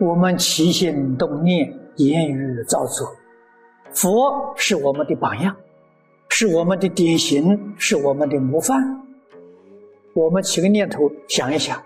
[0.00, 3.06] 我们起心动念、言语造作，
[3.92, 5.54] 佛是我们的榜样，
[6.30, 8.78] 是我们的典型，是我们的模范。
[10.14, 11.78] 我们起个念头，想一想，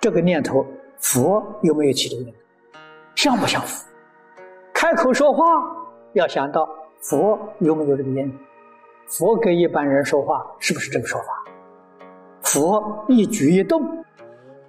[0.00, 0.64] 这个念头
[1.00, 2.78] 佛有没有起这个念头？
[3.16, 3.84] 像不像佛？
[4.72, 5.44] 开口说话
[6.12, 6.68] 要想到
[7.00, 8.32] 佛有没有这个因？
[9.08, 11.26] 佛跟一般人说话是不是这个说法？
[12.42, 13.82] 佛一举一动，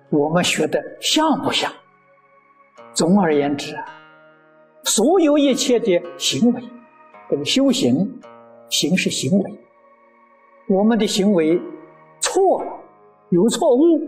[0.10, 1.72] 我们学的像不像？
[2.94, 3.86] 总而言之啊，
[4.84, 6.62] 所有一切的行为，
[7.30, 8.22] 这个修行，
[8.70, 9.54] 行是行为，
[10.68, 11.60] 我们的行为
[12.20, 12.72] 错了，
[13.30, 14.00] 有错误，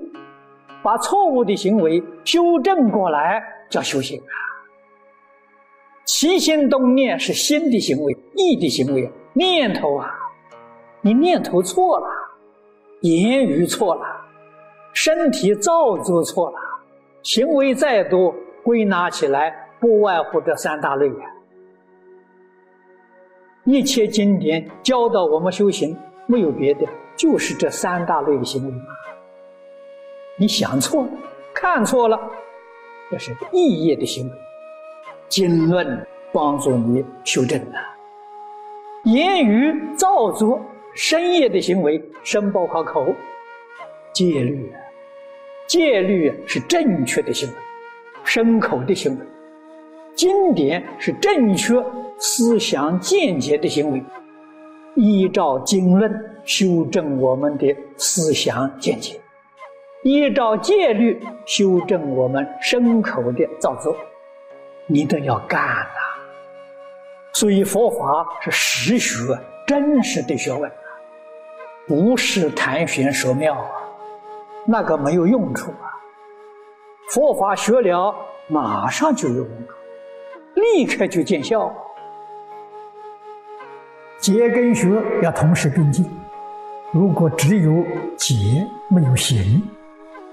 [0.83, 4.33] 把错误的行为修正过来叫修行啊。
[6.05, 10.13] 起心动念是心的行为，意的行为，念头啊，
[11.01, 12.07] 你念头错了，
[13.01, 14.05] 言语错了，
[14.93, 16.57] 身体造作错了，
[17.23, 18.33] 行为再多。
[18.65, 21.31] 归纳起来，不外乎这三大类呀。
[23.63, 28.87] 一切经典教导我们修行，没有别的，就是这三大类的行为嘛。
[30.39, 31.09] 你想错了，
[31.53, 32.19] 看错了，
[33.11, 34.35] 这是异业的行为。
[35.29, 37.77] 经论帮助你修正的，
[39.03, 40.59] 言语造作
[40.95, 43.13] 深夜的行为，申报考口，
[44.11, 44.73] 戒律，
[45.67, 47.55] 戒律是正确的行为。
[48.25, 49.25] 牲口的行为，
[50.15, 51.75] 经典是正确
[52.17, 54.03] 思想见解的行为，
[54.95, 56.11] 依照经论
[56.43, 59.19] 修正我们的思想见解，
[60.03, 63.95] 依照戒律修正我们牲口的造作，
[64.87, 66.01] 你都要干呐。
[67.33, 70.71] 所以佛法是实学、真实的学问，
[71.85, 73.69] 不是谈玄说妙啊，
[74.65, 75.91] 那个没有用处啊。
[77.09, 78.13] 佛法学了，
[78.47, 79.73] 马上就有用处，
[80.55, 81.73] 立刻就见效。
[84.17, 84.89] 结跟学
[85.21, 86.05] 要同时并进，
[86.91, 87.85] 如果只有
[88.17, 89.61] 结没有行，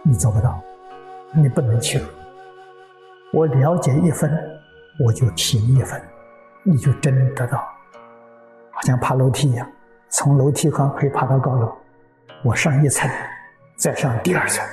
[0.03, 0.59] 你做不到，
[1.35, 2.01] 你不能去。
[3.33, 4.31] 我了解一分，
[5.05, 6.01] 我就行一分，
[6.63, 7.59] 你就真得到。
[8.71, 9.71] 好像爬楼梯一样，
[10.09, 11.71] 从楼梯上可以爬到高楼，
[12.43, 13.11] 我上一层，
[13.77, 14.67] 再上第二层，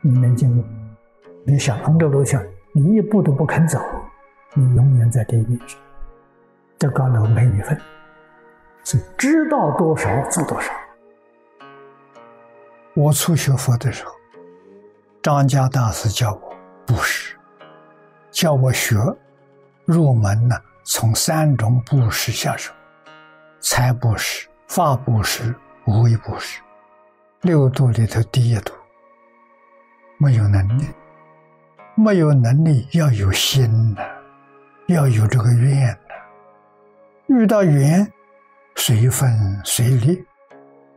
[0.00, 0.64] 你能进入？
[1.50, 2.40] 你想横着楼下，
[2.70, 3.80] 你一步都不肯走，
[4.54, 5.76] 你永远在地面上。
[6.78, 7.76] 这高楼没你份，
[8.84, 10.72] 是知道多少做多少。
[12.94, 14.12] 我初学佛的时候，
[15.20, 16.56] 张家大师教我
[16.86, 17.36] 布施，
[18.30, 18.94] 教我学
[19.84, 22.72] 入门呢，从三种布施下手：
[23.58, 25.52] 财布施、法布施、
[25.84, 26.62] 无为布施。
[27.40, 28.72] 六度里头第一度，
[30.16, 30.84] 没有能力。
[31.94, 34.02] 没有能力，要有心呐，
[34.86, 36.14] 要有这个愿呐。
[37.26, 38.10] 遇到缘，
[38.76, 40.24] 随分随力，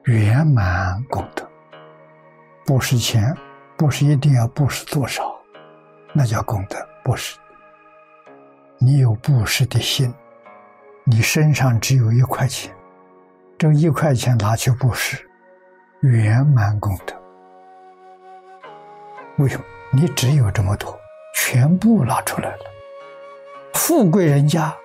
[0.05, 1.47] 圆满功德。
[2.65, 3.35] 布施钱，
[3.75, 5.35] 布施一定要布施多少，
[6.13, 6.77] 那叫功德。
[7.03, 7.37] 布施，
[8.79, 10.13] 你有布施的心，
[11.03, 12.73] 你身上只有一块钱，
[13.57, 15.17] 这一块钱拿去布施，
[16.01, 17.13] 圆满功德。
[19.37, 19.63] 为什么？
[19.95, 20.99] 你只有这么多，
[21.35, 22.59] 全部拿出来了。
[23.75, 24.75] 富贵人家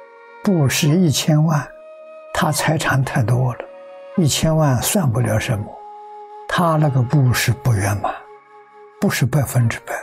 [0.45, 1.67] 布施一千万，
[2.35, 3.61] 他财产太多了，
[4.19, 5.65] 一千万算不了什么。
[6.47, 8.15] 他那个布施不圆满，
[9.01, 9.95] 不是百分之百。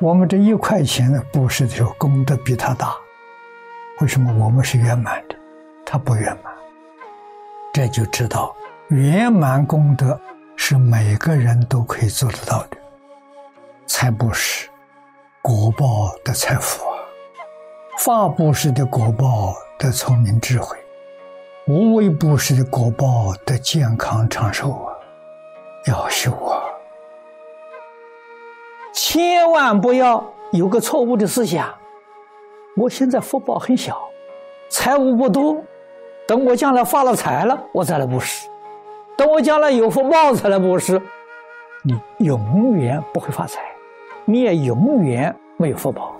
[0.00, 2.94] 我们这一块钱的布施的时候，功德比他大。
[4.00, 5.36] 为什么我们是圆满的，
[5.84, 6.50] 他不圆满？
[7.74, 8.56] 这就知道
[8.88, 10.18] 圆满功德
[10.56, 12.78] 是每个人都可以做得到的。
[13.88, 14.68] 财布施，
[15.40, 16.98] 果报的财富啊；
[17.98, 20.76] 法布施的果报的聪明智慧；
[21.68, 24.92] 无为布施的果报的健康长寿啊！
[25.86, 26.64] 要修啊！
[28.92, 31.72] 千万不要有个错误的思想。
[32.76, 34.00] 我现在福报很小，
[34.68, 35.62] 财物不多，
[36.26, 38.48] 等我将来发了财了，我再来布施；
[39.16, 41.00] 等我将来有福报才来布施。
[41.84, 43.60] 你永远不会发财。
[44.28, 46.14] 你也永远没有福报。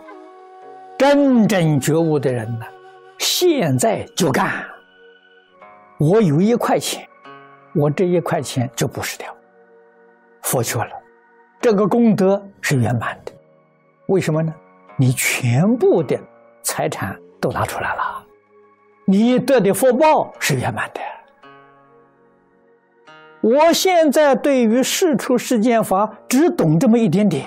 [0.97, 2.64] 真正觉悟的人呢，
[3.19, 4.64] 现在就干。
[5.99, 7.06] 我有一块钱，
[7.75, 9.35] 我这一块钱就不是掉，
[10.43, 10.91] 佛说了，
[11.61, 13.32] 这个功德是圆满的。
[14.06, 14.55] 为什么呢？
[14.97, 16.19] 你全部的
[16.62, 18.25] 财产都拿出来了，
[19.05, 21.00] 你得的福报是圆满的。
[23.41, 27.47] 我现在对于世出世间法只懂这么一点点。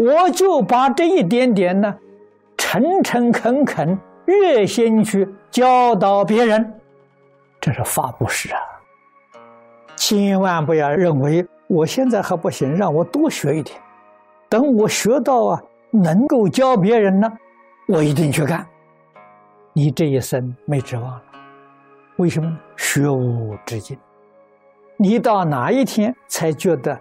[0.00, 1.94] 我就把这一点点呢，
[2.56, 6.80] 诚诚恳恳、热心去教导别人，
[7.60, 8.58] 这是发布施啊！
[9.96, 13.78] 千万不要认为我现在还不行，让我多学一点，
[14.48, 17.30] 等我学到啊，能够教别人呢，
[17.86, 18.66] 我一定去干。
[19.74, 21.22] 你这一生没指望了，
[22.16, 22.58] 为什么呢？
[22.74, 23.98] 学无止境。
[24.96, 26.98] 你到哪一天才觉得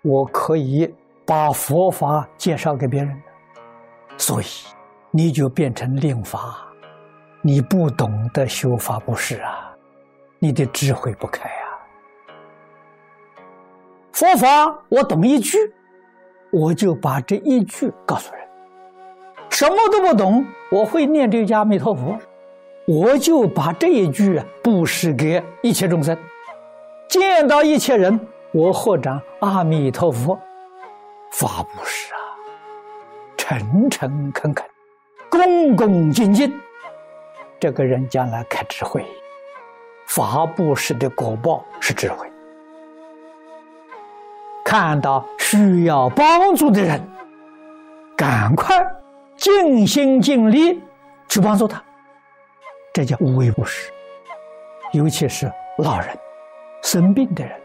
[0.00, 0.90] 我可以？
[1.30, 3.22] 把佛法介绍给别人，
[4.16, 4.46] 所以
[5.12, 6.56] 你就变成令法，
[7.40, 9.72] 你不懂得修法不是啊，
[10.40, 11.62] 你的智慧不开啊。
[14.10, 15.56] 佛法我懂一句，
[16.50, 18.42] 我就把这一句告诉人，
[19.50, 22.18] 什么都不懂，我会念这个阿弥陀佛，
[22.88, 26.18] 我就把这一句布施给一切众生，
[27.08, 28.18] 见到一切人，
[28.50, 30.36] 我合掌阿弥陀佛。
[31.30, 32.18] 法布施啊，
[33.36, 34.66] 诚诚恳恳，
[35.30, 36.52] 恭恭敬敬，
[37.58, 39.06] 这个人将来开智慧。
[40.06, 42.30] 法布施的果报是智慧。
[44.64, 47.00] 看到需要帮助的人，
[48.16, 48.84] 赶快
[49.36, 50.82] 尽心尽力
[51.28, 51.82] 去帮助他，
[52.92, 53.90] 这叫无微不施。
[54.92, 56.08] 尤其是老人、
[56.82, 57.58] 生病的人、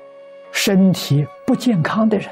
[0.52, 2.30] 身体不健康的人。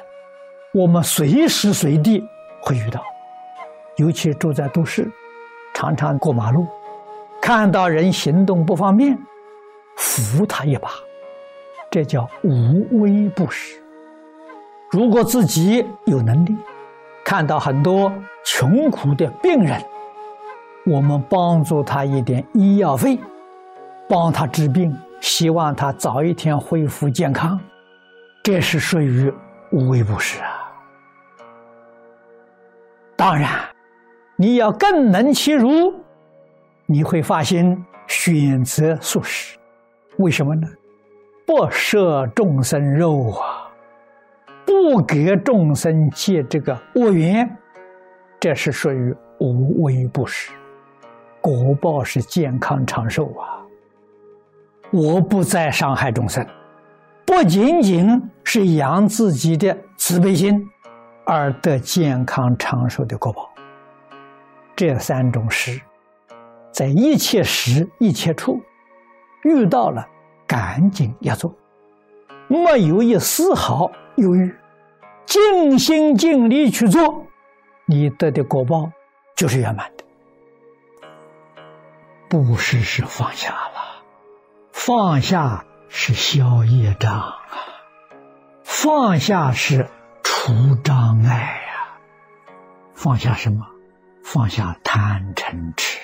[0.73, 2.27] 我们随时随地
[2.59, 2.99] 会遇到，
[3.97, 5.07] 尤其住在都市，
[5.71, 6.65] 常常过马路，
[7.39, 9.15] 看到人行动不方便，
[9.95, 10.89] 扶他一把，
[11.91, 13.79] 这叫无微不施。
[14.89, 16.57] 如果自己有能力，
[17.23, 18.11] 看到很多
[18.43, 19.79] 穷苦的病人，
[20.87, 23.19] 我们帮助他一点医药费，
[24.09, 24.91] 帮他治病，
[25.21, 27.59] 希望他早一天恢复健康，
[28.41, 29.31] 这是属于
[29.71, 30.61] 无微不施啊。
[33.25, 33.49] 当然，
[34.35, 35.93] 你要更能其如，
[36.85, 39.57] 你会发现选择素食。
[40.17, 40.67] 为什么呢？
[41.45, 43.71] 不摄众生肉啊，
[44.65, 47.49] 不给众生结这个恶缘，
[48.41, 50.51] 这是属于无微不施，
[51.39, 53.63] 果报是健康长寿啊。
[54.91, 56.45] 我不再伤害众生，
[57.25, 60.69] 不仅仅是养自己的慈悲心。
[61.25, 63.49] 而得健康长寿的果报，
[64.75, 65.79] 这三种事，
[66.71, 68.61] 在一切时一切处
[69.43, 70.05] 遇到了，
[70.45, 71.55] 赶紧要做，
[72.47, 74.53] 没有一丝毫犹豫，
[75.25, 77.25] 尽心尽力去做，
[77.85, 78.91] 你得的果报
[79.35, 80.03] 就是圆满的。
[82.27, 84.03] 布施是放下了，
[84.71, 87.37] 放下是消业障啊，
[88.63, 89.87] 放下是。
[90.45, 91.99] 除障碍呀，
[92.93, 93.65] 放下什么？
[94.25, 96.01] 放下贪嗔痴，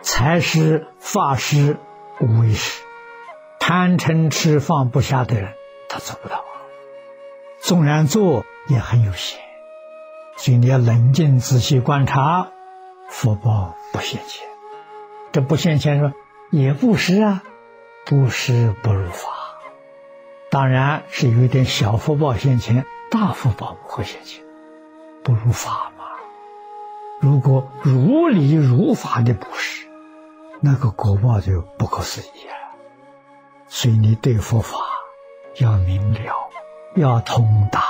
[0.00, 1.76] 才是法师
[2.20, 2.84] 无为师。
[3.58, 5.54] 贪嗔痴放不下的人，
[5.88, 6.44] 他做不到。
[7.60, 9.40] 纵然做，也很有限。
[10.36, 12.52] 所以你要冷静仔细观察，
[13.08, 14.46] 福报不现前。
[15.32, 16.12] 这不现前说
[16.52, 17.42] 也不是啊，
[18.06, 19.37] 不是不如法。
[20.50, 22.84] 当然是有一点小福报现前。
[23.10, 24.44] 大福报不会现前，
[25.24, 26.04] 不如法嘛。
[27.20, 29.88] 如果如理如法的布施，
[30.60, 32.54] 那个果报就不可思议了。
[33.66, 34.78] 所以你对佛法
[35.56, 36.50] 要明了，
[36.96, 37.86] 要通达了。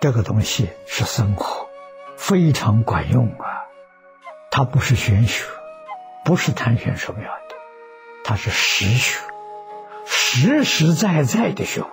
[0.00, 1.68] 这个东西是生活，
[2.16, 3.68] 非常管用啊。
[4.50, 5.44] 它不是玄学，
[6.24, 7.54] 不是谈玄说妙的，
[8.24, 9.20] 它是实学，
[10.06, 11.90] 实实在在的学问。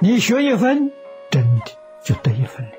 [0.00, 0.92] 你学一分，
[1.30, 1.64] 真的
[2.04, 2.74] 就得一分利；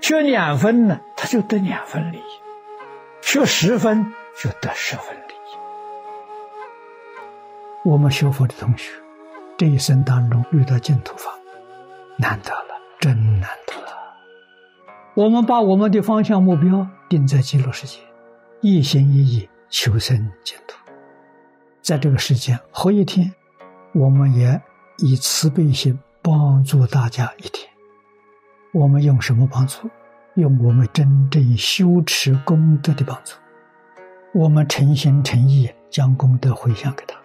[0.00, 2.18] 学两分呢，他就得两分利；
[3.22, 5.22] 学十分就得十分利。
[7.84, 8.92] 我们学佛的同学，
[9.56, 11.30] 这一生当中遇到净土法，
[12.18, 13.88] 难得了，真难得了。
[15.14, 18.00] 我们把我们的方向目标定在极乐世界，
[18.60, 20.76] 一心一意求生净土。
[21.88, 23.34] 在这个世间活一天，
[23.94, 24.60] 我们也
[24.98, 25.98] 以慈悲心。
[26.20, 27.66] 帮助大家一天，
[28.74, 29.88] 我们用什么帮助？
[30.34, 33.32] 用我们真正修持功德的帮助。
[34.34, 37.16] 我们诚心诚意将功德回向给他，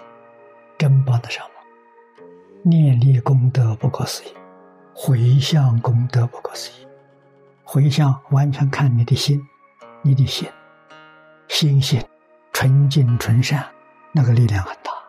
[0.78, 2.26] 真帮得上忙。
[2.62, 4.28] 念力功德不可思议，
[4.94, 6.88] 回向功德不可思议。
[7.66, 9.46] 回向完全看你的心，
[10.02, 10.48] 你的心，
[11.50, 12.02] 心性
[12.54, 13.68] 纯净纯善，
[14.16, 15.03] 那个力量很大。